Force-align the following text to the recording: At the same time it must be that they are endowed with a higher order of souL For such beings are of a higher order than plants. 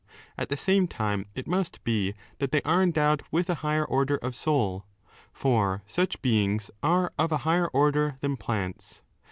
At 0.35 0.49
the 0.49 0.57
same 0.57 0.87
time 0.87 1.27
it 1.35 1.45
must 1.45 1.83
be 1.83 2.15
that 2.39 2.51
they 2.51 2.63
are 2.63 2.81
endowed 2.81 3.21
with 3.29 3.51
a 3.51 3.61
higher 3.61 3.85
order 3.85 4.15
of 4.17 4.33
souL 4.35 4.87
For 5.31 5.83
such 5.85 6.23
beings 6.23 6.71
are 6.81 7.13
of 7.19 7.31
a 7.31 7.37
higher 7.45 7.67
order 7.67 8.17
than 8.21 8.35
plants. 8.35 9.03